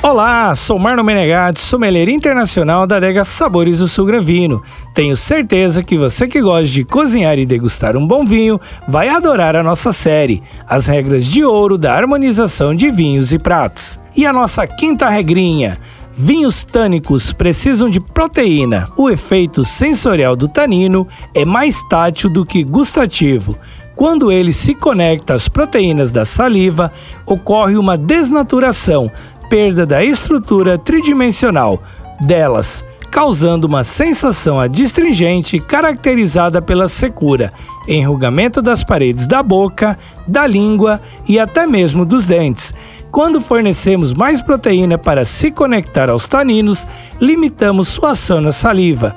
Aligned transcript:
Olá, 0.00 0.54
sou 0.54 0.78
Marno 0.78 1.02
Menegatti, 1.02 1.60
sommelier 1.60 2.08
internacional 2.08 2.86
da 2.86 2.96
adega 2.98 3.24
Sabores 3.24 3.80
do 3.80 3.88
Sul 3.88 4.06
Gran 4.06 4.20
Vino. 4.20 4.62
Tenho 4.94 5.16
certeza 5.16 5.82
que 5.82 5.98
você 5.98 6.28
que 6.28 6.40
gosta 6.40 6.68
de 6.68 6.84
cozinhar 6.84 7.36
e 7.36 7.44
degustar 7.44 7.96
um 7.96 8.06
bom 8.06 8.24
vinho 8.24 8.60
vai 8.86 9.08
adorar 9.08 9.56
a 9.56 9.62
nossa 9.62 9.92
série, 9.92 10.40
as 10.68 10.86
regras 10.86 11.26
de 11.26 11.44
ouro 11.44 11.76
da 11.76 11.94
harmonização 11.94 12.76
de 12.76 12.92
vinhos 12.92 13.32
e 13.32 13.40
pratos. 13.40 13.98
E 14.16 14.24
a 14.24 14.32
nossa 14.32 14.66
quinta 14.68 15.08
regrinha, 15.08 15.76
Vinhos 16.20 16.64
tânicos 16.64 17.32
precisam 17.32 17.88
de 17.88 18.00
proteína. 18.00 18.88
O 18.96 19.08
efeito 19.08 19.64
sensorial 19.64 20.34
do 20.34 20.48
tanino 20.48 21.06
é 21.32 21.44
mais 21.44 21.80
tátil 21.84 22.28
do 22.28 22.44
que 22.44 22.64
gustativo. 22.64 23.56
Quando 23.94 24.32
ele 24.32 24.52
se 24.52 24.74
conecta 24.74 25.34
às 25.34 25.48
proteínas 25.48 26.10
da 26.10 26.24
saliva, 26.24 26.90
ocorre 27.24 27.76
uma 27.76 27.96
desnaturação, 27.96 29.08
perda 29.48 29.86
da 29.86 30.04
estrutura 30.04 30.76
tridimensional 30.78 31.82
delas, 32.20 32.84
causando 33.10 33.66
uma 33.66 33.82
sensação 33.82 34.60
adstringente 34.60 35.58
caracterizada 35.58 36.60
pela 36.60 36.88
secura, 36.88 37.52
enrugamento 37.86 38.60
das 38.60 38.84
paredes 38.84 39.26
da 39.26 39.42
boca, 39.42 39.98
da 40.26 40.46
língua 40.46 41.00
e 41.26 41.38
até 41.38 41.66
mesmo 41.66 42.04
dos 42.04 42.26
dentes. 42.26 42.74
Quando 43.10 43.40
fornecemos 43.40 44.12
mais 44.12 44.40
proteína 44.42 44.98
para 44.98 45.24
se 45.24 45.50
conectar 45.50 46.10
aos 46.10 46.28
taninos, 46.28 46.86
limitamos 47.20 47.88
sua 47.88 48.10
ação 48.10 48.40
na 48.40 48.52
saliva. 48.52 49.16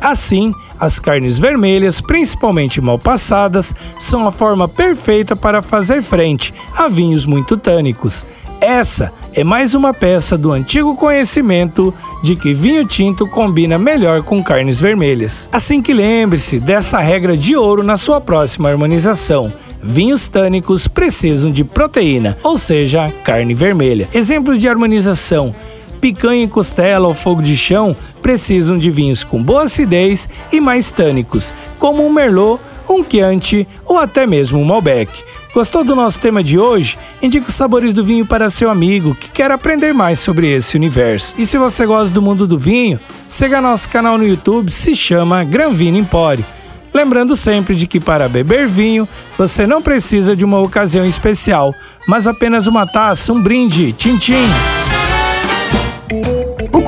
Assim, 0.00 0.52
as 0.78 0.98
carnes 0.98 1.38
vermelhas, 1.38 2.00
principalmente 2.00 2.80
mal 2.80 2.98
passadas, 2.98 3.72
são 3.98 4.26
a 4.26 4.32
forma 4.32 4.68
perfeita 4.68 5.36
para 5.36 5.62
fazer 5.62 6.02
frente 6.02 6.52
a 6.76 6.88
vinhos 6.88 7.24
muito 7.24 7.56
tânicos. 7.56 8.26
Essa 8.60 9.12
é 9.34 9.42
mais 9.42 9.74
uma 9.74 9.94
peça 9.94 10.36
do 10.36 10.52
antigo 10.52 10.96
conhecimento 10.96 11.92
de 12.22 12.36
que 12.36 12.52
vinho 12.52 12.84
tinto 12.84 13.26
combina 13.26 13.78
melhor 13.78 14.22
com 14.22 14.42
carnes 14.42 14.80
vermelhas. 14.80 15.48
Assim 15.52 15.80
que 15.80 15.92
lembre-se 15.92 16.60
dessa 16.60 16.98
regra 16.98 17.36
de 17.36 17.56
ouro 17.56 17.82
na 17.82 17.96
sua 17.96 18.20
próxima 18.20 18.68
harmonização. 18.68 19.52
Vinhos 19.82 20.28
tânicos 20.28 20.86
precisam 20.86 21.50
de 21.50 21.64
proteína, 21.64 22.36
ou 22.42 22.58
seja, 22.58 23.12
carne 23.24 23.54
vermelha. 23.54 24.08
Exemplos 24.12 24.58
de 24.58 24.68
harmonização: 24.68 25.54
picanha 26.02 26.42
e 26.42 26.48
costela 26.48 27.06
ao 27.06 27.14
fogo 27.14 27.40
de 27.40 27.56
chão 27.56 27.94
precisam 28.20 28.76
de 28.76 28.90
vinhos 28.90 29.22
com 29.22 29.40
boa 29.40 29.62
acidez 29.62 30.28
e 30.50 30.60
mais 30.60 30.90
tânicos, 30.90 31.54
como 31.78 32.04
um 32.04 32.12
Merlot, 32.12 32.60
um 32.90 33.04
Chianti 33.08 33.68
ou 33.86 33.96
até 33.98 34.26
mesmo 34.26 34.58
um 34.58 34.64
Malbec. 34.64 35.22
Gostou 35.54 35.84
do 35.84 35.94
nosso 35.94 36.18
tema 36.18 36.42
de 36.42 36.58
hoje? 36.58 36.98
Indique 37.22 37.48
os 37.48 37.54
sabores 37.54 37.94
do 37.94 38.04
vinho 38.04 38.26
para 38.26 38.50
seu 38.50 38.68
amigo 38.68 39.14
que 39.14 39.30
quer 39.30 39.52
aprender 39.52 39.94
mais 39.94 40.18
sobre 40.18 40.50
esse 40.50 40.76
universo. 40.76 41.34
E 41.38 41.46
se 41.46 41.56
você 41.56 41.86
gosta 41.86 42.12
do 42.12 42.20
mundo 42.20 42.48
do 42.48 42.58
vinho, 42.58 42.98
siga 43.28 43.60
nosso 43.60 43.88
canal 43.88 44.18
no 44.18 44.26
YouTube, 44.26 44.72
se 44.72 44.96
chama 44.96 45.44
Gran 45.44 45.70
Vino 45.72 45.98
Empório. 45.98 46.44
Lembrando 46.92 47.36
sempre 47.36 47.76
de 47.76 47.86
que 47.86 48.00
para 48.00 48.28
beber 48.28 48.66
vinho, 48.66 49.08
você 49.38 49.68
não 49.68 49.80
precisa 49.80 50.34
de 50.34 50.44
uma 50.44 50.58
ocasião 50.58 51.06
especial, 51.06 51.72
mas 52.08 52.26
apenas 52.26 52.66
uma 52.66 52.86
taça, 52.86 53.32
um 53.32 53.40
brinde, 53.40 53.92
tchim-tchim. 53.92 54.34
O 54.34 54.71